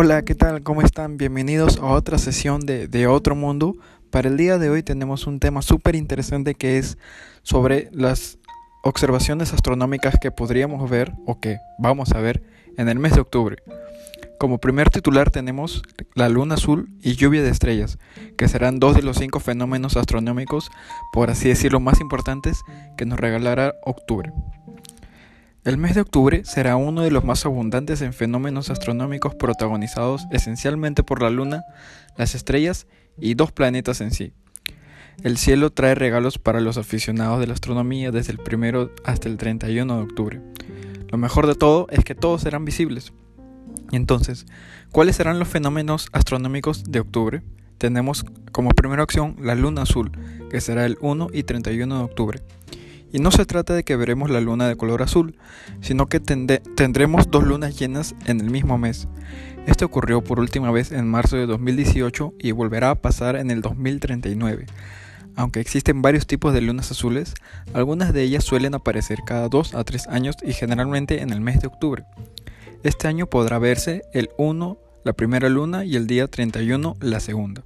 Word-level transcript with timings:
Hola, 0.00 0.22
¿qué 0.22 0.36
tal? 0.36 0.62
¿Cómo 0.62 0.82
están? 0.82 1.16
Bienvenidos 1.16 1.78
a 1.78 1.86
otra 1.86 2.18
sesión 2.18 2.64
de, 2.64 2.86
de 2.86 3.08
Otro 3.08 3.34
Mundo. 3.34 3.74
Para 4.12 4.28
el 4.28 4.36
día 4.36 4.56
de 4.56 4.70
hoy 4.70 4.84
tenemos 4.84 5.26
un 5.26 5.40
tema 5.40 5.60
súper 5.60 5.96
interesante 5.96 6.54
que 6.54 6.78
es 6.78 6.98
sobre 7.42 7.88
las 7.90 8.38
observaciones 8.84 9.52
astronómicas 9.52 10.14
que 10.20 10.30
podríamos 10.30 10.88
ver 10.88 11.14
o 11.26 11.40
que 11.40 11.58
vamos 11.80 12.12
a 12.12 12.20
ver 12.20 12.44
en 12.76 12.88
el 12.88 13.00
mes 13.00 13.14
de 13.14 13.22
octubre. 13.22 13.56
Como 14.38 14.58
primer 14.58 14.88
titular 14.88 15.30
tenemos 15.30 15.82
la 16.14 16.28
luna 16.28 16.54
azul 16.54 16.90
y 17.02 17.16
lluvia 17.16 17.42
de 17.42 17.50
estrellas, 17.50 17.98
que 18.36 18.46
serán 18.46 18.78
dos 18.78 18.94
de 18.94 19.02
los 19.02 19.16
cinco 19.18 19.40
fenómenos 19.40 19.96
astronómicos, 19.96 20.70
por 21.12 21.28
así 21.28 21.48
decirlo, 21.48 21.80
más 21.80 22.00
importantes 22.00 22.62
que 22.96 23.04
nos 23.04 23.18
regalará 23.18 23.74
octubre. 23.84 24.32
El 25.68 25.76
mes 25.76 25.94
de 25.94 26.00
octubre 26.00 26.46
será 26.46 26.76
uno 26.76 27.02
de 27.02 27.10
los 27.10 27.24
más 27.24 27.44
abundantes 27.44 28.00
en 28.00 28.14
fenómenos 28.14 28.70
astronómicos 28.70 29.34
protagonizados 29.34 30.26
esencialmente 30.30 31.02
por 31.02 31.20
la 31.20 31.28
Luna, 31.28 31.62
las 32.16 32.34
estrellas 32.34 32.86
y 33.18 33.34
dos 33.34 33.52
planetas 33.52 34.00
en 34.00 34.10
sí. 34.10 34.32
El 35.22 35.36
cielo 35.36 35.68
trae 35.68 35.94
regalos 35.94 36.38
para 36.38 36.62
los 36.62 36.78
aficionados 36.78 37.38
de 37.38 37.48
la 37.48 37.52
astronomía 37.52 38.10
desde 38.10 38.32
el 38.32 38.38
1 38.40 38.92
hasta 39.04 39.28
el 39.28 39.36
31 39.36 39.94
de 39.94 40.02
octubre. 40.02 40.40
Lo 41.08 41.18
mejor 41.18 41.46
de 41.46 41.54
todo 41.54 41.86
es 41.90 42.02
que 42.02 42.14
todos 42.14 42.40
serán 42.40 42.64
visibles. 42.64 43.12
Entonces, 43.92 44.46
¿cuáles 44.90 45.16
serán 45.16 45.38
los 45.38 45.48
fenómenos 45.48 46.08
astronómicos 46.12 46.84
de 46.84 47.00
octubre? 47.00 47.42
Tenemos 47.76 48.24
como 48.52 48.70
primera 48.70 49.02
opción 49.02 49.36
la 49.38 49.54
luna 49.54 49.82
azul, 49.82 50.12
que 50.48 50.62
será 50.62 50.86
el 50.86 50.96
1 51.02 51.26
y 51.34 51.42
31 51.42 51.98
de 51.98 52.04
octubre. 52.04 52.40
Y 53.12 53.20
no 53.20 53.30
se 53.30 53.46
trata 53.46 53.74
de 53.74 53.84
que 53.84 53.96
veremos 53.96 54.30
la 54.30 54.40
luna 54.40 54.68
de 54.68 54.76
color 54.76 55.02
azul, 55.02 55.36
sino 55.80 56.06
que 56.06 56.20
tendremos 56.20 57.30
dos 57.30 57.44
lunas 57.44 57.78
llenas 57.78 58.14
en 58.26 58.40
el 58.40 58.50
mismo 58.50 58.78
mes. 58.78 59.08
Esto 59.66 59.86
ocurrió 59.86 60.22
por 60.22 60.40
última 60.40 60.70
vez 60.70 60.92
en 60.92 61.08
marzo 61.08 61.36
de 61.36 61.46
2018 61.46 62.34
y 62.38 62.52
volverá 62.52 62.90
a 62.90 62.94
pasar 62.94 63.36
en 63.36 63.50
el 63.50 63.60
2039. 63.62 64.66
Aunque 65.36 65.60
existen 65.60 66.02
varios 66.02 66.26
tipos 66.26 66.52
de 66.52 66.60
lunas 66.60 66.90
azules, 66.90 67.34
algunas 67.72 68.12
de 68.12 68.22
ellas 68.22 68.44
suelen 68.44 68.74
aparecer 68.74 69.20
cada 69.24 69.48
2 69.48 69.74
a 69.74 69.84
3 69.84 70.08
años 70.08 70.36
y 70.42 70.52
generalmente 70.52 71.22
en 71.22 71.30
el 71.30 71.40
mes 71.40 71.60
de 71.60 71.68
octubre. 71.68 72.04
Este 72.82 73.08
año 73.08 73.26
podrá 73.26 73.58
verse 73.58 74.02
el 74.12 74.30
1 74.36 74.78
la 75.04 75.12
primera 75.12 75.48
luna 75.48 75.84
y 75.84 75.96
el 75.96 76.06
día 76.06 76.26
31 76.26 76.96
la 77.00 77.20
segunda. 77.20 77.62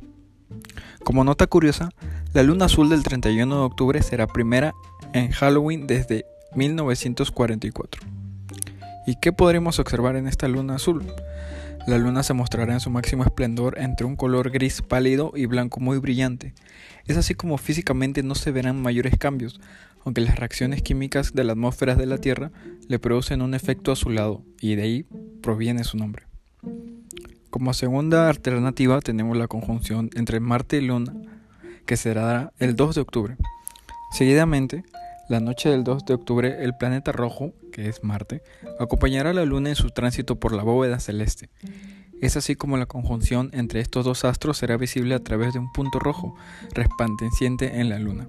Como 1.04 1.24
nota 1.24 1.46
curiosa, 1.46 1.90
la 2.32 2.42
luna 2.42 2.66
azul 2.66 2.88
del 2.88 3.02
31 3.02 3.54
de 3.54 3.62
octubre 3.62 4.02
será 4.02 4.26
primera 4.26 4.72
en 5.12 5.30
Halloween 5.30 5.86
desde 5.86 6.24
1944. 6.54 8.02
¿Y 9.06 9.16
qué 9.16 9.32
podremos 9.32 9.78
observar 9.78 10.16
en 10.16 10.28
esta 10.28 10.48
luna 10.48 10.76
azul? 10.76 11.04
La 11.86 11.98
luna 11.98 12.22
se 12.22 12.32
mostrará 12.32 12.74
en 12.74 12.80
su 12.80 12.90
máximo 12.90 13.24
esplendor 13.24 13.78
entre 13.78 14.06
un 14.06 14.14
color 14.14 14.50
gris 14.50 14.82
pálido 14.82 15.32
y 15.34 15.46
blanco 15.46 15.80
muy 15.80 15.98
brillante. 15.98 16.54
Es 17.06 17.16
así 17.16 17.34
como 17.34 17.58
físicamente 17.58 18.22
no 18.22 18.36
se 18.36 18.52
verán 18.52 18.80
mayores 18.80 19.18
cambios, 19.18 19.60
aunque 20.04 20.20
las 20.20 20.38
reacciones 20.38 20.82
químicas 20.82 21.32
de 21.34 21.42
la 21.42 21.52
atmósfera 21.52 21.96
de 21.96 22.06
la 22.06 22.18
Tierra 22.18 22.52
le 22.86 23.00
producen 23.00 23.42
un 23.42 23.54
efecto 23.54 23.90
azulado, 23.90 24.44
y 24.60 24.76
de 24.76 24.82
ahí 24.82 25.06
proviene 25.42 25.82
su 25.82 25.96
nombre. 25.96 26.31
Como 27.52 27.74
segunda 27.74 28.30
alternativa 28.30 28.98
tenemos 29.02 29.36
la 29.36 29.46
conjunción 29.46 30.08
entre 30.14 30.40
Marte 30.40 30.78
y 30.78 30.80
Luna, 30.80 31.12
que 31.84 31.98
será 31.98 32.50
el 32.58 32.76
2 32.76 32.94
de 32.94 33.00
octubre. 33.02 33.36
Seguidamente, 34.10 34.84
la 35.28 35.38
noche 35.38 35.68
del 35.68 35.84
2 35.84 36.06
de 36.06 36.14
octubre, 36.14 36.64
el 36.64 36.74
planeta 36.74 37.12
rojo, 37.12 37.52
que 37.70 37.90
es 37.90 38.02
Marte, 38.02 38.42
acompañará 38.80 39.30
a 39.30 39.34
la 39.34 39.44
Luna 39.44 39.68
en 39.68 39.74
su 39.74 39.90
tránsito 39.90 40.40
por 40.40 40.52
la 40.52 40.62
bóveda 40.62 40.98
celeste. 40.98 41.50
Es 42.22 42.38
así 42.38 42.56
como 42.56 42.78
la 42.78 42.86
conjunción 42.86 43.50
entre 43.52 43.80
estos 43.80 44.06
dos 44.06 44.24
astros 44.24 44.56
será 44.56 44.78
visible 44.78 45.14
a 45.14 45.22
través 45.22 45.52
de 45.52 45.58
un 45.58 45.70
punto 45.72 45.98
rojo 45.98 46.34
resplandeciente 46.72 47.80
en 47.80 47.90
la 47.90 47.98
Luna. 47.98 48.26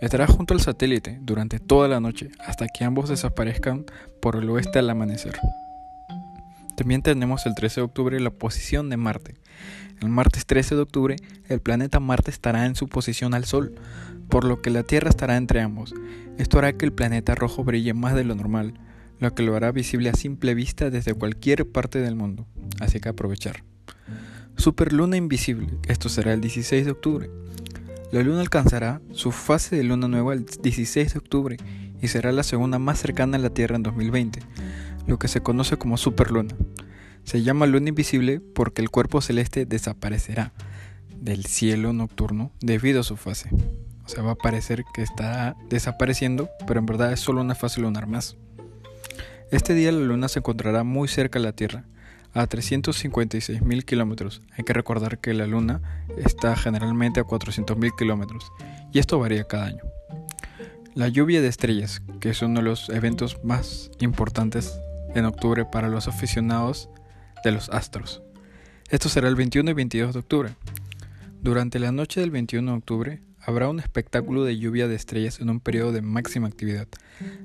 Estará 0.00 0.26
junto 0.26 0.54
al 0.54 0.62
satélite 0.62 1.18
durante 1.20 1.58
toda 1.58 1.86
la 1.86 2.00
noche 2.00 2.30
hasta 2.38 2.66
que 2.66 2.86
ambos 2.86 3.10
desaparezcan 3.10 3.84
por 4.22 4.36
el 4.36 4.48
oeste 4.48 4.78
al 4.78 4.88
amanecer. 4.88 5.38
También 6.78 7.02
tenemos 7.02 7.44
el 7.44 7.56
13 7.56 7.80
de 7.80 7.84
octubre 7.86 8.20
la 8.20 8.30
posición 8.30 8.88
de 8.88 8.96
Marte. 8.96 9.34
El 10.00 10.10
martes 10.10 10.46
13 10.46 10.76
de 10.76 10.82
octubre 10.82 11.16
el 11.48 11.60
planeta 11.60 11.98
Marte 11.98 12.30
estará 12.30 12.66
en 12.66 12.76
su 12.76 12.86
posición 12.86 13.34
al 13.34 13.46
Sol, 13.46 13.74
por 14.28 14.44
lo 14.44 14.62
que 14.62 14.70
la 14.70 14.84
Tierra 14.84 15.10
estará 15.10 15.36
entre 15.36 15.60
ambos. 15.60 15.92
Esto 16.38 16.56
hará 16.58 16.74
que 16.74 16.84
el 16.84 16.92
planeta 16.92 17.34
rojo 17.34 17.64
brille 17.64 17.94
más 17.94 18.14
de 18.14 18.22
lo 18.22 18.36
normal, 18.36 18.74
lo 19.18 19.34
que 19.34 19.42
lo 19.42 19.56
hará 19.56 19.72
visible 19.72 20.08
a 20.08 20.14
simple 20.14 20.54
vista 20.54 20.88
desde 20.88 21.14
cualquier 21.14 21.68
parte 21.68 21.98
del 21.98 22.14
mundo. 22.14 22.46
Así 22.78 23.00
que 23.00 23.08
aprovechar. 23.08 23.64
Superluna 24.56 25.16
invisible. 25.16 25.66
Esto 25.88 26.08
será 26.08 26.32
el 26.32 26.40
16 26.40 26.84
de 26.84 26.92
octubre. 26.92 27.28
La 28.12 28.22
luna 28.22 28.40
alcanzará 28.40 29.00
su 29.10 29.32
fase 29.32 29.74
de 29.74 29.82
luna 29.82 30.06
nueva 30.06 30.32
el 30.32 30.46
16 30.46 31.12
de 31.12 31.18
octubre 31.18 31.56
y 32.00 32.06
será 32.06 32.30
la 32.30 32.44
segunda 32.44 32.78
más 32.78 33.00
cercana 33.00 33.36
a 33.36 33.40
la 33.40 33.50
Tierra 33.50 33.74
en 33.74 33.82
2020 33.82 34.38
lo 35.08 35.18
que 35.18 35.26
se 35.26 35.40
conoce 35.40 35.76
como 35.76 35.96
superluna. 35.96 36.54
Se 37.24 37.42
llama 37.42 37.66
luna 37.66 37.88
invisible 37.88 38.40
porque 38.40 38.82
el 38.82 38.90
cuerpo 38.90 39.20
celeste 39.20 39.66
desaparecerá 39.66 40.52
del 41.16 41.46
cielo 41.46 41.92
nocturno 41.92 42.52
debido 42.60 43.00
a 43.00 43.04
su 43.04 43.16
fase. 43.16 43.50
O 44.04 44.08
sea, 44.08 44.22
va 44.22 44.32
a 44.32 44.36
parecer 44.36 44.84
que 44.94 45.02
está 45.02 45.56
desapareciendo, 45.68 46.48
pero 46.66 46.78
en 46.78 46.86
verdad 46.86 47.12
es 47.12 47.20
solo 47.20 47.40
una 47.40 47.54
fase 47.54 47.80
lunar 47.80 48.06
más. 48.06 48.36
Este 49.50 49.74
día 49.74 49.90
la 49.92 49.98
luna 50.00 50.28
se 50.28 50.38
encontrará 50.38 50.84
muy 50.84 51.08
cerca 51.08 51.38
de 51.38 51.46
la 51.46 51.52
Tierra, 51.52 51.84
a 52.34 52.46
356 52.46 53.62
mil 53.62 53.84
kilómetros. 53.86 54.42
Hay 54.56 54.64
que 54.64 54.74
recordar 54.74 55.18
que 55.18 55.32
la 55.32 55.46
luna 55.46 56.04
está 56.18 56.54
generalmente 56.54 57.20
a 57.20 57.24
400 57.24 57.76
mil 57.76 57.92
kilómetros, 57.98 58.52
y 58.92 58.98
esto 58.98 59.18
varía 59.18 59.44
cada 59.44 59.66
año. 59.66 59.82
La 60.94 61.08
lluvia 61.08 61.40
de 61.40 61.48
estrellas, 61.48 62.02
que 62.20 62.30
es 62.30 62.42
uno 62.42 62.60
de 62.60 62.64
los 62.64 62.90
eventos 62.90 63.42
más 63.42 63.90
importantes 64.00 64.78
en 65.18 65.26
octubre 65.26 65.64
para 65.64 65.88
los 65.88 66.08
aficionados 66.08 66.88
de 67.44 67.52
los 67.52 67.68
astros. 67.70 68.22
Esto 68.90 69.08
será 69.08 69.28
el 69.28 69.34
21 69.34 69.70
y 69.70 69.74
22 69.74 70.14
de 70.14 70.18
octubre. 70.20 70.50
Durante 71.42 71.78
la 71.78 71.92
noche 71.92 72.20
del 72.20 72.30
21 72.30 72.70
de 72.70 72.78
octubre 72.78 73.22
habrá 73.40 73.68
un 73.68 73.80
espectáculo 73.80 74.44
de 74.44 74.58
lluvia 74.58 74.88
de 74.88 74.94
estrellas 74.94 75.40
en 75.40 75.50
un 75.50 75.60
periodo 75.60 75.92
de 75.92 76.02
máxima 76.02 76.48
actividad, 76.48 76.88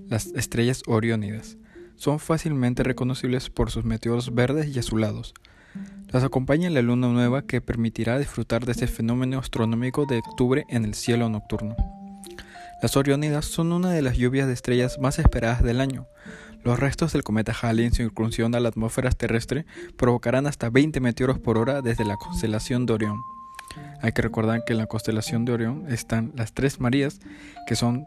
las 0.07 0.27
estrellas 0.27 0.83
oriónidas. 0.87 1.57
Son 1.95 2.19
fácilmente 2.19 2.83
reconocibles 2.83 3.49
por 3.49 3.71
sus 3.71 3.85
meteoros 3.85 4.33
verdes 4.33 4.75
y 4.75 4.79
azulados. 4.79 5.33
Las 6.11 6.23
acompaña 6.23 6.69
la 6.69 6.81
luna 6.81 7.07
nueva 7.07 7.43
que 7.43 7.61
permitirá 7.61 8.19
disfrutar 8.19 8.65
de 8.65 8.73
este 8.73 8.87
fenómeno 8.87 9.39
astronómico 9.39 10.05
de 10.05 10.19
octubre 10.19 10.65
en 10.69 10.85
el 10.85 10.93
cielo 10.93 11.29
nocturno. 11.29 11.75
Las 12.81 12.97
Oriónidas 12.97 13.45
son 13.45 13.71
una 13.71 13.91
de 13.91 14.01
las 14.01 14.17
lluvias 14.17 14.47
de 14.47 14.53
estrellas 14.53 14.99
más 14.99 15.17
esperadas 15.17 15.63
del 15.63 15.79
año. 15.79 16.05
Los 16.63 16.79
restos 16.79 17.11
del 17.11 17.23
cometa 17.23 17.53
Halley 17.61 17.85
en 17.85 17.93
su 17.93 18.03
incursión 18.03 18.55
a 18.55 18.59
la 18.59 18.69
atmósfera 18.69 19.11
terrestre 19.11 19.65
provocarán 19.97 20.47
hasta 20.47 20.69
20 20.69 21.01
meteoros 21.01 21.39
por 21.39 21.57
hora 21.57 21.81
desde 21.81 22.05
la 22.05 22.15
constelación 22.15 22.85
de 22.85 22.93
Orión. 22.93 23.21
Hay 24.01 24.13
que 24.13 24.21
recordar 24.21 24.63
que 24.65 24.73
en 24.73 24.79
la 24.79 24.87
constelación 24.87 25.45
de 25.45 25.53
Orión 25.53 25.85
están 25.89 26.31
las 26.35 26.53
tres 26.53 26.79
Marías, 26.79 27.19
que 27.67 27.75
son 27.75 28.05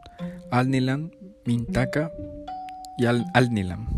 Alnilam, 0.51 1.11
Mintaka 1.45 2.11
y 2.97 3.07
Al 3.07 3.27
Alnilam. 3.35 3.89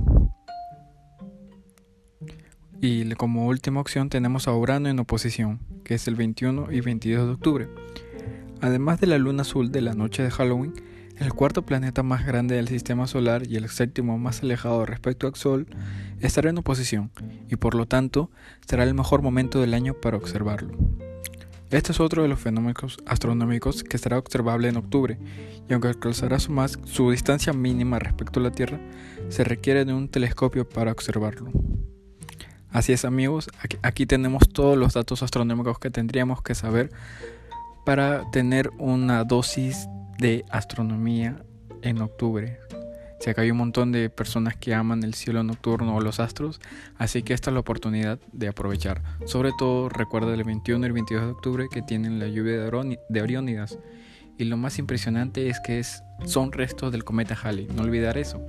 Y 2.81 3.09
como 3.15 3.47
última 3.47 3.81
opción 3.81 4.09
tenemos 4.09 4.49
a 4.49 4.55
Urano 4.55 4.89
en 4.89 4.99
oposición, 4.99 5.61
que 5.85 5.95
es 5.95 6.07
el 6.09 6.15
21 6.15 6.73
y 6.73 6.81
22 6.81 7.27
de 7.27 7.33
octubre. 7.33 7.69
Además 8.61 9.01
de 9.01 9.09
la 9.09 9.19
luna 9.19 9.43
azul 9.43 9.71
de 9.71 9.83
la 9.83 9.95
noche 9.95 10.23
de 10.23 10.31
Halloween, 10.31 10.75
el 11.19 11.33
cuarto 11.35 11.63
planeta 11.63 12.03
más 12.03 12.25
grande 12.25 12.55
del 12.55 12.69
sistema 12.69 13.07
solar 13.07 13.47
y 13.47 13.57
el 13.57 13.69
séptimo 13.69 14.19
más 14.19 14.43
alejado 14.43 14.87
respecto 14.87 15.27
al 15.27 15.35
Sol 15.35 15.67
estará 16.21 16.51
en 16.51 16.59
oposición 16.59 17.11
y 17.49 17.57
por 17.57 17.75
lo 17.75 17.87
tanto 17.87 18.31
será 18.67 18.85
el 18.85 18.95
mejor 18.95 19.23
momento 19.23 19.61
del 19.61 19.75
año 19.75 19.95
para 19.95 20.17
observarlo. 20.17 20.77
Este 21.71 21.93
es 21.93 22.01
otro 22.01 22.23
de 22.23 22.29
los 22.29 22.41
fenómenos 22.41 22.99
astronómicos 23.05 23.85
que 23.85 23.99
será 23.99 24.17
observable 24.17 24.69
en 24.69 24.77
octubre 24.77 25.19
y 25.69 25.73
aunque 25.73 25.89
alcanzará 25.89 26.39
su, 26.39 26.51
más, 26.53 26.79
su 26.85 27.11
distancia 27.11 27.53
mínima 27.53 27.99
respecto 27.99 28.41
a 28.41 28.45
la 28.45 28.53
Tierra, 28.53 28.81
se 29.29 29.45
requiere 29.45 29.85
de 29.85 29.93
un 29.93 30.09
telescopio 30.09 30.67
para 30.69 30.93
observarlo. 30.93 31.51
Así 32.71 32.93
es 32.93 33.05
amigos, 33.05 33.51
aquí 33.83 34.07
tenemos 34.07 34.49
todos 34.49 34.79
los 34.79 34.95
datos 34.95 35.23
astronómicos 35.23 35.79
que 35.79 35.91
tendríamos 35.91 36.43
que 36.43 36.55
saber 36.55 36.91
para 37.85 38.31
tener 38.31 38.71
una 38.79 39.25
dosis 39.25 39.89
de 40.19 40.45
astronomía 40.51 41.43
en 41.83 42.01
octubre. 42.01 42.59
Si 43.21 43.31
acá 43.31 43.43
hay 43.43 43.51
un 43.51 43.59
montón 43.59 43.91
de 43.91 44.11
personas 44.11 44.57
que 44.57 44.75
aman 44.75 45.03
el 45.03 45.15
cielo 45.15 45.43
nocturno 45.43 45.97
o 45.97 46.01
los 46.01 46.21
astros, 46.21 46.61
así 46.99 47.23
que 47.23 47.35
esta 47.35 47.51
es 47.51 47.55
la 47.55 47.61
oportunidad 47.61 48.21
de 48.33 48.49
aprovechar. 48.49 49.03
Sobre 49.27 49.51
todo 49.59 49.89
recuerda 49.89 50.33
el 50.35 50.45
21 50.45 50.85
y 50.85 50.87
el 50.87 50.93
22 50.93 51.25
de 51.25 51.31
octubre 51.33 51.67
que 51.71 51.83
tienen 51.83 52.21
la 52.21 52.29
lluvia 52.29 52.61
de, 52.61 53.21
Oriónidas. 53.21 53.79
Y 54.39 54.45
lo 54.45 54.57
más 54.57 54.79
impresionante 54.79 55.49
es 55.49 55.59
que 55.59 55.81
es, 55.81 56.05
son 56.27 56.53
restos 56.53 56.93
del 56.93 57.03
cometa 57.03 57.37
Halley, 57.43 57.67
no 57.75 57.83
olvidar 57.83 58.19
eso. 58.19 58.41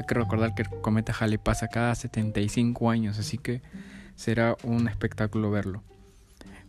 Hay 0.00 0.06
que 0.06 0.14
recordar 0.14 0.54
que 0.56 0.62
el 0.62 0.68
cometa 0.80 1.12
Halley 1.18 1.38
pasa 1.38 1.68
cada 1.68 1.94
75 1.94 2.90
años, 2.90 3.20
así 3.20 3.38
que 3.38 3.62
será 4.16 4.56
un 4.64 4.88
espectáculo 4.88 5.52
verlo. 5.52 5.84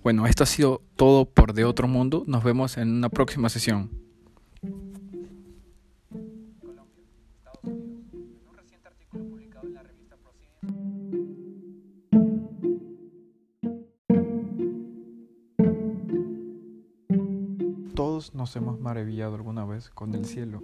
Bueno, 0.04 0.28
esto 0.28 0.44
ha 0.44 0.48
sido 0.48 0.84
todo 0.96 1.26
por 1.26 1.54
De 1.54 1.66
Otro 1.66 1.88
Mundo. 1.88 2.24
Nos 2.28 2.44
vemos 2.44 2.78
en 2.78 2.90
una 2.90 3.10
próxima 3.10 3.50
sesión. 3.50 3.90
Todos 17.96 18.36
nos 18.36 18.54
hemos 18.58 18.80
maravillado 18.82 19.36
alguna 19.36 19.64
vez 19.64 19.90
con 19.90 20.14
el 20.14 20.26
cielo. 20.26 20.62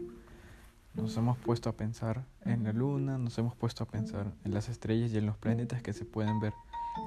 Nos 0.93 1.15
hemos 1.15 1.37
puesto 1.37 1.69
a 1.69 1.73
pensar 1.77 2.25
en 2.41 2.65
la 2.65 2.73
luna, 2.73 3.17
nos 3.17 3.37
hemos 3.37 3.55
puesto 3.55 3.85
a 3.85 3.87
pensar 3.87 4.33
en 4.43 4.53
las 4.53 4.67
estrellas 4.67 5.13
y 5.13 5.17
en 5.17 5.25
los 5.25 5.37
planetas 5.37 5.81
que 5.81 5.93
se 5.93 6.03
pueden 6.03 6.41
ver. 6.41 6.53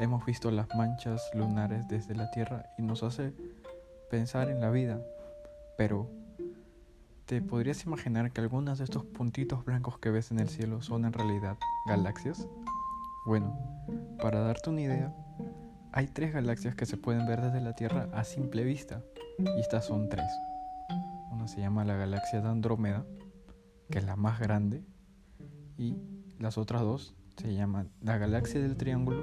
Hemos 0.01 0.25
visto 0.25 0.51
las 0.51 0.69
manchas 0.75 1.23
lunares 1.35 1.87
desde 1.89 2.15
la 2.15 2.31
Tierra 2.31 2.65
y 2.79 2.83
nos 2.83 3.03
hace 3.03 3.35
pensar 4.11 4.49
en 4.49 4.63
la 4.63 4.71
vida. 4.71 5.03
Pero, 5.77 6.09
¿te 7.29 7.43
podrías 7.43 7.85
imaginar 7.85 8.33
que 8.33 8.41
algunos 8.41 8.79
de 8.79 8.85
estos 8.85 9.05
puntitos 9.05 9.63
blancos 9.67 9.99
que 9.99 10.09
ves 10.09 10.31
en 10.31 10.39
el 10.39 10.49
cielo 10.49 10.81
son 10.81 11.05
en 11.05 11.13
realidad 11.13 11.59
galaxias? 11.87 12.49
Bueno, 13.27 13.55
para 14.23 14.41
darte 14.41 14.71
una 14.71 14.81
idea, 14.81 15.15
hay 15.93 16.07
tres 16.07 16.33
galaxias 16.33 16.75
que 16.75 16.87
se 16.87 16.97
pueden 16.97 17.27
ver 17.27 17.43
desde 17.43 17.61
la 17.61 17.75
Tierra 17.75 18.09
a 18.15 18.25
simple 18.25 18.65
vista. 18.65 19.03
Y 19.39 19.61
estas 19.61 19.85
son 19.85 20.09
tres. 20.09 20.27
Una 21.31 21.47
se 21.49 21.61
llama 21.61 21.85
la 21.85 21.97
galaxia 21.97 22.41
de 22.41 22.49
Andrómeda, 22.49 23.05
que 23.91 23.99
es 23.99 24.05
la 24.05 24.17
más 24.17 24.41
grande, 24.41 24.83
y 25.77 25.99
las 26.39 26.57
otras 26.57 26.81
dos 26.81 27.15
se 27.37 27.53
llaman 27.53 27.91
la 28.01 28.17
galaxia 28.17 28.59
del 28.59 28.79
Triángulo 28.79 29.23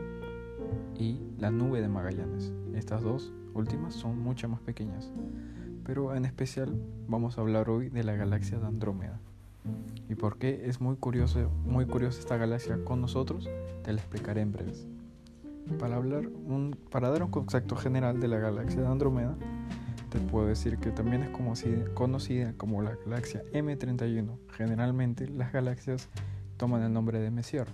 y 0.95 1.21
la 1.39 1.49
nube 1.49 1.81
de 1.81 1.87
Magallanes. 1.87 2.53
Estas 2.75 3.01
dos 3.01 3.33
últimas 3.55 3.95
son 3.95 4.19
mucho 4.19 4.47
más 4.47 4.61
pequeñas, 4.61 5.11
pero 5.85 6.15
en 6.15 6.25
especial 6.25 6.75
vamos 7.07 7.37
a 7.37 7.41
hablar 7.41 7.69
hoy 7.69 7.89
de 7.89 8.03
la 8.03 8.15
galaxia 8.15 8.59
de 8.59 8.65
Andrómeda. 8.65 9.19
¿Y 10.09 10.15
por 10.15 10.37
qué 10.37 10.63
es 10.65 10.81
muy 10.81 10.97
curioso, 10.97 11.49
muy 11.65 11.85
curiosa 11.85 12.19
esta 12.19 12.37
galaxia 12.37 12.83
con 12.83 13.01
nosotros? 13.01 13.49
Te 13.83 13.93
la 13.93 13.99
explicaré 13.99 14.41
en 14.41 14.51
breves. 14.51 14.87
Para, 15.79 15.95
hablar 15.95 16.27
un, 16.27 16.77
para 16.91 17.09
dar 17.09 17.23
un 17.23 17.31
concepto 17.31 17.75
general 17.75 18.19
de 18.19 18.27
la 18.27 18.37
galaxia 18.37 18.81
de 18.81 18.87
Andrómeda, 18.87 19.35
puedo 20.19 20.47
decir 20.47 20.77
que 20.77 20.91
también 20.91 21.23
es 21.23 21.29
conocida 21.93 22.53
como 22.57 22.81
la 22.81 22.95
galaxia 22.95 23.43
M31. 23.53 24.37
Generalmente 24.51 25.27
las 25.27 25.51
galaxias 25.51 26.09
toman 26.57 26.83
el 26.83 26.93
nombre 26.93 27.19
de 27.19 27.31
Messier. 27.31 27.67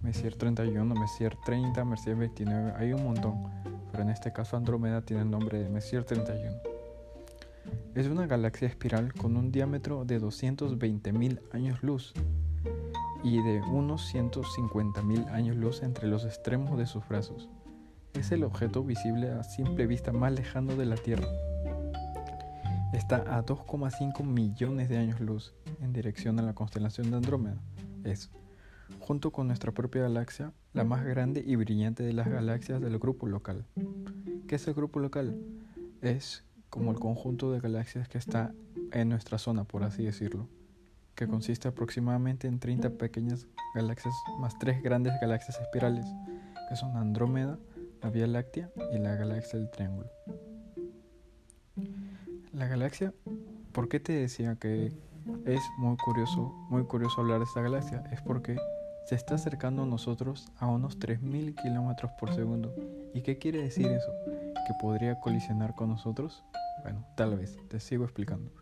Messier 0.00 0.34
31, 0.36 0.94
Messier 0.94 1.36
30, 1.44 1.84
Messier 1.84 2.16
29, 2.16 2.74
hay 2.76 2.92
un 2.92 3.04
montón, 3.04 3.34
pero 3.90 4.02
en 4.02 4.10
este 4.10 4.32
caso 4.32 4.56
Andrómeda 4.56 5.02
tiene 5.02 5.22
el 5.22 5.30
nombre 5.30 5.62
de 5.62 5.70
Messier 5.70 6.04
31. 6.04 6.73
Es 7.94 8.06
una 8.08 8.26
galaxia 8.26 8.68
espiral 8.68 9.12
con 9.12 9.36
un 9.36 9.52
diámetro 9.52 10.04
de 10.04 10.20
220.000 10.20 11.40
años 11.52 11.82
luz 11.82 12.12
y 13.22 13.42
de 13.42 13.60
unos 13.62 14.12
150.000 14.14 15.28
años 15.30 15.56
luz 15.56 15.82
entre 15.82 16.08
los 16.08 16.24
extremos 16.24 16.78
de 16.78 16.86
sus 16.86 17.06
brazos 17.08 17.48
es 18.18 18.30
el 18.30 18.44
objeto 18.44 18.84
visible 18.84 19.30
a 19.30 19.42
simple 19.42 19.86
vista 19.86 20.12
más 20.12 20.32
lejano 20.32 20.76
de 20.76 20.86
la 20.86 20.96
Tierra. 20.96 21.26
Está 22.92 23.16
a 23.36 23.44
2,5 23.44 24.22
millones 24.24 24.88
de 24.88 24.98
años 24.98 25.20
luz 25.20 25.52
en 25.80 25.92
dirección 25.92 26.38
a 26.38 26.42
la 26.42 26.54
constelación 26.54 27.10
de 27.10 27.16
Andrómeda. 27.16 27.56
Es, 28.04 28.30
junto 29.00 29.32
con 29.32 29.48
nuestra 29.48 29.72
propia 29.72 30.02
galaxia, 30.02 30.52
la 30.72 30.84
más 30.84 31.04
grande 31.04 31.42
y 31.44 31.56
brillante 31.56 32.04
de 32.04 32.12
las 32.12 32.28
galaxias 32.28 32.80
del 32.80 32.98
grupo 32.98 33.26
local. 33.26 33.66
¿Qué 34.46 34.54
es 34.56 34.68
el 34.68 34.74
grupo 34.74 35.00
local? 35.00 35.36
Es 36.00 36.44
como 36.74 36.90
el 36.90 36.98
conjunto 36.98 37.52
de 37.52 37.60
galaxias 37.60 38.08
que 38.08 38.18
está 38.18 38.52
en 38.90 39.08
nuestra 39.08 39.38
zona, 39.38 39.62
por 39.62 39.84
así 39.84 40.02
decirlo, 40.02 40.48
que 41.14 41.28
consiste 41.28 41.68
aproximadamente 41.68 42.48
en 42.48 42.58
30 42.58 42.90
pequeñas 42.98 43.46
galaxias 43.76 44.12
más 44.40 44.58
tres 44.58 44.82
grandes 44.82 45.12
galaxias 45.20 45.60
espirales, 45.60 46.04
que 46.68 46.74
son 46.74 46.96
Andrómeda, 46.96 47.60
la 48.02 48.10
Vía 48.10 48.26
Láctea 48.26 48.72
y 48.92 48.98
la 48.98 49.14
galaxia 49.14 49.60
del 49.60 49.70
Triángulo. 49.70 50.10
La 52.52 52.66
galaxia, 52.66 53.14
¿por 53.70 53.88
qué 53.88 54.00
te 54.00 54.12
decía 54.12 54.56
que 54.56 54.92
es 55.44 55.62
muy 55.78 55.96
curioso, 55.98 56.52
muy 56.70 56.82
curioso 56.86 57.20
hablar 57.20 57.38
de 57.38 57.44
esta 57.44 57.62
galaxia? 57.62 58.02
Es 58.10 58.20
porque 58.20 58.56
se 59.06 59.14
está 59.14 59.36
acercando 59.36 59.84
a 59.84 59.86
nosotros 59.86 60.48
a 60.58 60.66
unos 60.66 60.98
3.000 60.98 61.54
kilómetros 61.54 62.10
por 62.18 62.34
segundo. 62.34 62.74
¿Y 63.14 63.22
qué 63.22 63.38
quiere 63.38 63.62
decir 63.62 63.86
eso? 63.86 64.10
¿Que 64.66 64.74
podría 64.80 65.20
colisionar 65.20 65.76
con 65.76 65.90
nosotros? 65.90 66.42
Bueno, 66.84 67.04
tal 67.16 67.36
vez, 67.36 67.58
te 67.68 67.80
sigo 67.80 68.04
explicando. 68.04 68.52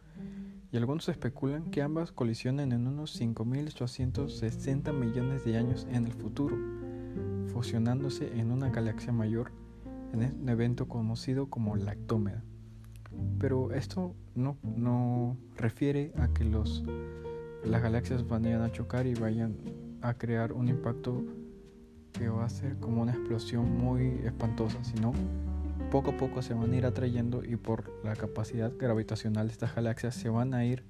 Y 0.71 0.79
algunos 0.79 1.09
especulan 1.11 1.71
que 1.71 1.83
ambas 1.83 2.13
colisionen 2.13 2.73
en 2.73 2.87
unos 2.87 3.21
5.860 3.21 4.95
millones 4.95 5.45
de 5.45 5.59
años 5.59 5.87
en 5.91 6.07
el 6.07 6.15
futuro 6.15 6.57
fusionándose 7.53 8.39
en 8.39 8.51
una 8.51 8.71
galaxia 8.71 9.13
mayor 9.13 9.53
en 10.15 10.41
un 10.41 10.49
evento 10.49 10.89
conocido 10.89 11.51
como 11.51 11.77
lactómeda. 11.77 12.43
Pero 13.39 13.73
esto 13.73 14.15
no, 14.35 14.57
no 14.63 15.37
refiere 15.57 16.13
a 16.17 16.29
que 16.29 16.45
los, 16.45 16.85
las 17.65 17.83
galaxias 17.83 18.27
vayan 18.27 18.63
a 18.63 18.73
chocar 18.73 19.07
y 19.07 19.15
vayan 19.15 19.57
a 20.01 20.15
crear 20.15 20.53
un 20.53 20.69
impacto 20.69 21.23
que 22.13 22.29
va 22.29 22.45
a 22.45 22.49
ser 22.49 22.79
como 22.79 23.03
una 23.03 23.13
explosión 23.13 23.77
muy 23.77 24.21
espantosa, 24.25 24.83
sino 24.85 25.13
poco 25.93 26.12
a 26.12 26.17
poco 26.17 26.41
se 26.41 26.55
van 26.55 26.73
a 26.73 26.77
ir 26.77 26.87
atrayendo 26.87 27.44
y 27.44 27.56
por 27.56 27.93
la 28.03 28.17
capacidad 28.17 28.73
gravitacional 28.79 29.49
de 29.49 29.53
estas 29.53 29.75
galaxias 29.75 30.15
se 30.15 30.31
van 30.31 30.55
a 30.55 30.65
ir, 30.65 30.87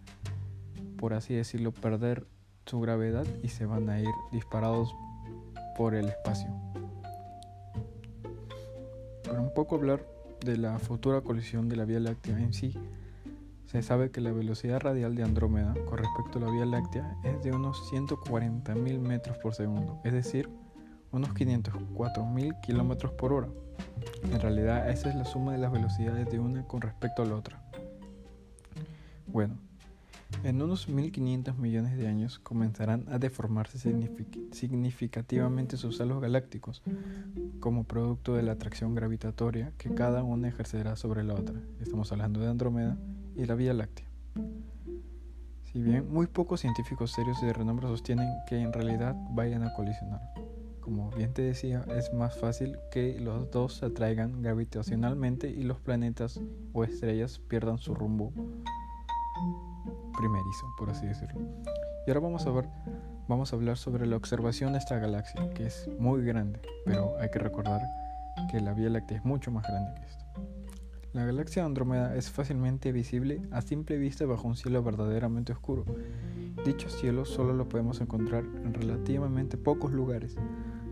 por 0.97 1.13
así 1.13 1.35
decirlo, 1.35 1.73
perder 1.73 2.25
su 2.67 2.81
gravedad 2.81 3.27
y 3.43 3.49
se 3.49 3.67
van 3.67 3.91
a 3.91 3.99
ir 3.99 4.13
disparados 4.31 4.95
por 5.77 5.97
el 5.97 6.07
espacio. 6.07 6.55
Para 9.25 9.41
un 9.41 9.53
poco 9.53 9.75
hablar 9.75 10.07
de 10.45 10.57
la 10.57 10.79
futura 10.79 11.21
colisión 11.23 11.69
de 11.69 11.75
la 11.75 11.85
Vía 11.85 11.99
Láctea 11.99 12.39
en 12.39 12.53
sí, 12.53 12.73
se 13.67 13.83
sabe 13.83 14.13
que 14.13 14.21
la 14.21 14.31
velocidad 14.31 14.79
radial 14.79 15.17
de 15.17 15.25
Andrómeda 15.25 15.75
con 15.85 15.99
respecto 15.99 16.39
a 16.39 16.43
la 16.43 16.51
Vía 16.53 16.65
Láctea 16.65 17.17
es 17.25 17.43
de 17.43 17.51
unos 17.51 17.91
140.000 17.93 19.01
metros 19.01 19.37
por 19.39 19.53
segundo, 19.53 20.01
es 20.05 20.13
decir, 20.13 20.49
unos 21.11 21.31
504.000 21.31 22.61
kilómetros 22.61 23.11
por 23.15 23.33
hora. 23.33 23.49
En 24.25 24.41
realidad, 24.41 24.89
esa 24.91 25.09
es 25.09 25.15
la 25.15 25.25
suma 25.25 25.53
de 25.53 25.59
las 25.59 25.73
velocidades 25.73 26.31
de 26.31 26.39
una 26.39 26.67
con 26.67 26.81
respecto 26.81 27.23
a 27.23 27.27
la 27.27 27.37
otra. 27.37 27.63
Bueno, 29.27 29.59
en 30.45 30.61
unos 30.61 30.89
1500 30.89 31.57
millones 31.57 31.97
de 31.97 32.09
años 32.09 32.39
comenzarán 32.39 33.07
a 33.11 33.19
deformarse 33.19 33.79
significativamente 34.51 35.77
sus 35.77 36.01
halos 36.01 36.21
galácticos 36.21 36.83
como 37.61 37.85
producto 37.85 38.35
de 38.35 38.43
la 38.43 38.53
atracción 38.53 38.95
gravitatoria 38.95 39.73
que 39.79 39.95
cada 39.95 40.25
una 40.25 40.49
ejercerá 40.49 40.97
sobre 40.97 41.23
la 41.23 41.35
otra. 41.35 41.55
Estamos 41.81 42.11
hablando 42.11 42.41
de 42.41 42.49
Andrómeda 42.49 42.97
y 43.37 43.45
la 43.45 43.55
Vía 43.55 43.73
Láctea. 43.73 44.07
Si 45.65 45.81
bien 45.81 46.13
muy 46.13 46.27
pocos 46.27 46.61
científicos 46.61 47.13
serios 47.13 47.39
y 47.43 47.47
de 47.47 47.53
renombre 47.53 47.87
sostienen 47.87 48.29
que 48.47 48.61
en 48.61 48.73
realidad 48.73 49.15
vayan 49.31 49.63
a 49.63 49.73
colisionar. 49.75 50.21
Como 50.83 51.11
bien 51.11 51.33
te 51.33 51.43
decía, 51.43 51.85
es 51.97 52.13
más 52.13 52.37
fácil 52.37 52.77
que 52.91 53.19
los 53.21 53.51
dos 53.53 53.75
se 53.75 53.87
atraigan 53.87 54.43
gravitacionalmente 54.43 55.49
y 55.49 55.63
los 55.63 55.79
planetas 55.79 56.41
o 56.73 56.83
estrellas 56.83 57.39
pierdan 57.39 57.79
su 57.79 57.95
rumbo 57.95 58.33
primerizo, 60.19 60.67
por 60.77 60.91
así 60.91 61.07
decirlo. 61.07 61.41
Y 62.05 62.11
ahora 62.11 62.21
vamos 62.21 62.47
a 62.47 62.51
ver, 62.51 62.69
vamos 63.29 63.53
a 63.53 63.57
hablar 63.57 63.77
sobre 63.77 64.07
la 64.07 64.17
observación 64.17 64.73
de 64.73 64.81
esta 64.81 64.99
galaxia, 64.99 65.55
que 65.55 65.67
es 65.67 65.89
muy 66.01 66.25
grande, 66.25 66.61
pero 66.85 67.17
hay 67.21 67.31
que 67.31 67.39
recordar 67.39 67.81
que 68.51 68.61
la 68.61 68.75
Vía 68.75 68.91
Láctea 68.91 69.19
es 69.19 69.25
mucho 69.25 69.53
más 69.53 69.65
grande 69.67 69.95
que 70.01 70.07
esto. 70.07 70.25
La 71.13 71.27
galaxia 71.27 71.65
Andrómeda 71.65 72.17
es 72.17 72.31
fácilmente 72.31 72.91
visible 72.91 73.43
a 73.51 73.61
simple 73.61 73.99
vista 73.99 74.25
bajo 74.25 74.49
un 74.49 74.57
cielo 74.57 74.83
verdaderamente 74.83 75.53
oscuro. 75.53 75.85
Dicho 76.65 76.89
cielo 76.89 77.27
solo 77.27 77.53
lo 77.53 77.69
podemos 77.69 78.01
encontrar 78.01 78.45
en 78.45 78.73
relativamente 78.73 79.59
pocos 79.59 79.93
lugares, 79.93 80.37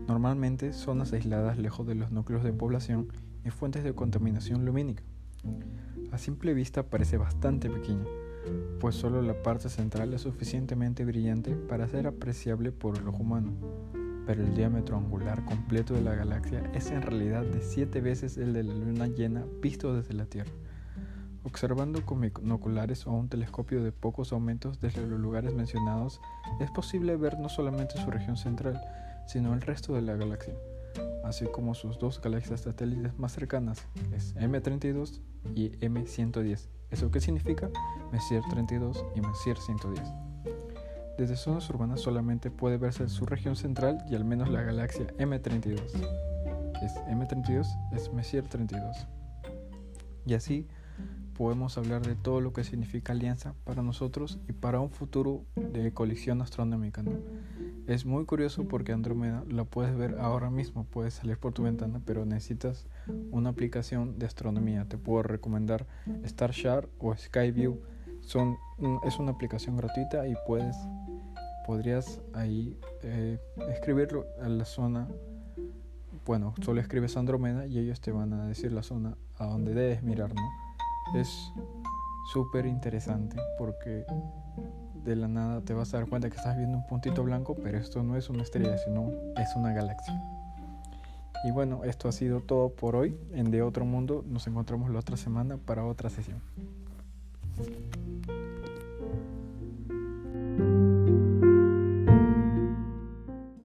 normalmente 0.07 0.73
zonas 0.73 1.13
aisladas 1.13 1.57
lejos 1.57 1.85
de 1.87 1.95
los 1.95 2.11
núcleos 2.11 2.43
de 2.43 2.53
población 2.53 3.07
y 3.45 3.49
fuentes 3.49 3.83
de 3.83 3.93
contaminación 3.93 4.65
lumínica. 4.65 5.03
A 6.11 6.17
simple 6.17 6.53
vista 6.53 6.83
parece 6.83 7.17
bastante 7.17 7.69
pequeña, 7.69 8.05
pues 8.79 8.95
solo 8.95 9.21
la 9.21 9.41
parte 9.41 9.69
central 9.69 10.13
es 10.13 10.21
suficientemente 10.21 11.05
brillante 11.05 11.55
para 11.55 11.87
ser 11.87 12.07
apreciable 12.07 12.71
por 12.71 12.97
el 12.97 13.07
ojo 13.07 13.19
humano, 13.19 13.53
pero 14.25 14.43
el 14.43 14.53
diámetro 14.55 14.97
angular 14.97 15.45
completo 15.45 15.93
de 15.93 16.01
la 16.01 16.15
galaxia 16.15 16.69
es 16.73 16.91
en 16.91 17.01
realidad 17.01 17.43
de 17.43 17.61
7 17.61 18.01
veces 18.01 18.37
el 18.37 18.53
de 18.53 18.63
la 18.63 18.73
luna 18.73 19.07
llena 19.07 19.45
visto 19.61 19.95
desde 19.95 20.13
la 20.13 20.25
Tierra. 20.25 20.51
Observando 21.43 22.05
con 22.05 22.21
binoculares 22.21 23.07
o 23.07 23.11
un 23.13 23.27
telescopio 23.27 23.83
de 23.83 23.91
pocos 23.91 24.31
aumentos 24.31 24.79
desde 24.79 25.07
los 25.07 25.19
lugares 25.19 25.55
mencionados, 25.55 26.21
es 26.59 26.69
posible 26.69 27.15
ver 27.15 27.39
no 27.39 27.49
solamente 27.49 27.97
su 27.97 28.11
región 28.11 28.37
central, 28.37 28.79
sino 29.31 29.53
el 29.53 29.61
resto 29.61 29.93
de 29.93 30.01
la 30.01 30.15
galaxia. 30.15 30.53
así 31.23 31.45
como 31.45 31.73
sus 31.73 31.97
dos 31.97 32.19
galaxias 32.19 32.61
satélites 32.61 33.17
más 33.17 33.31
cercanas, 33.31 33.87
es 34.13 34.35
M32 34.35 35.21
y 35.55 35.71
M110. 35.79 36.67
¿Eso 36.89 37.09
qué 37.11 37.21
significa? 37.21 37.69
Messier 38.11 38.43
32 38.49 39.05
y 39.15 39.21
Messier 39.21 39.57
110. 39.57 40.01
Desde 41.17 41.37
zonas 41.37 41.69
urbanas 41.69 42.01
solamente 42.01 42.51
puede 42.51 42.77
verse 42.77 43.07
su 43.07 43.25
región 43.25 43.55
central 43.55 44.03
y 44.09 44.15
al 44.15 44.25
menos 44.25 44.49
la 44.49 44.63
galaxia 44.63 45.07
M32. 45.17 45.79
Es 46.81 46.95
M32 47.07 47.65
es 47.93 48.11
Messier 48.11 48.45
32. 48.45 49.07
Y 50.25 50.33
así 50.33 50.67
podemos 51.37 51.77
hablar 51.77 52.05
de 52.05 52.15
todo 52.15 52.41
lo 52.41 52.51
que 52.51 52.65
significa 52.65 53.13
alianza 53.13 53.53
para 53.63 53.81
nosotros 53.81 54.39
y 54.49 54.51
para 54.51 54.81
un 54.81 54.89
futuro 54.89 55.45
de 55.55 55.93
colisión 55.93 56.41
astronómica. 56.41 57.03
Es 57.91 58.05
muy 58.05 58.23
curioso 58.23 58.69
porque 58.69 58.93
Andrómeda 58.93 59.43
lo 59.49 59.65
puedes 59.65 59.93
ver 59.97 60.15
ahora 60.17 60.49
mismo, 60.49 60.85
puedes 60.85 61.15
salir 61.15 61.37
por 61.37 61.51
tu 61.51 61.63
ventana, 61.63 61.99
pero 62.05 62.25
necesitas 62.25 62.85
una 63.31 63.49
aplicación 63.49 64.17
de 64.17 64.27
astronomía. 64.27 64.85
Te 64.85 64.97
puedo 64.97 65.23
recomendar 65.23 65.85
StarShare 66.25 66.87
o 66.99 67.13
Skyview. 67.13 67.81
Son, 68.21 68.55
es 69.03 69.19
una 69.19 69.31
aplicación 69.31 69.75
gratuita 69.75 70.25
y 70.25 70.35
puedes 70.47 70.77
podrías 71.67 72.21
ahí 72.33 72.79
eh, 73.03 73.37
escribirlo 73.73 74.25
a 74.41 74.47
la 74.47 74.63
zona. 74.63 75.09
Bueno, 76.25 76.53
solo 76.61 76.79
escribes 76.79 77.17
Andrómeda 77.17 77.67
y 77.67 77.77
ellos 77.77 77.99
te 77.99 78.13
van 78.13 78.31
a 78.31 78.47
decir 78.47 78.71
la 78.71 78.83
zona 78.83 79.17
a 79.37 79.47
donde 79.47 79.73
debes 79.73 80.01
mirar, 80.01 80.33
¿no? 80.33 80.49
Es 81.19 81.51
súper 82.25 82.65
interesante 82.65 83.37
porque 83.57 84.05
de 85.03 85.15
la 85.15 85.27
nada 85.27 85.61
te 85.61 85.73
vas 85.73 85.93
a 85.93 85.97
dar 85.97 86.07
cuenta 86.07 86.29
que 86.29 86.37
estás 86.37 86.57
viendo 86.57 86.77
un 86.77 86.87
puntito 86.87 87.23
blanco, 87.23 87.55
pero 87.55 87.77
esto 87.77 88.03
no 88.03 88.15
es 88.15 88.29
una 88.29 88.43
estrella, 88.43 88.77
sino 88.77 89.11
es 89.37 89.55
una 89.55 89.73
galaxia. 89.73 90.21
Y 91.43 91.51
bueno, 91.51 91.83
esto 91.83 92.07
ha 92.07 92.11
sido 92.11 92.41
todo 92.41 92.69
por 92.69 92.95
hoy 92.95 93.17
en 93.33 93.49
De 93.49 93.63
Otro 93.63 93.83
Mundo. 93.83 94.23
Nos 94.27 94.45
encontramos 94.45 94.91
la 94.91 94.99
otra 94.99 95.17
semana 95.17 95.57
para 95.57 95.85
otra 95.85 96.09
sesión. 96.09 96.39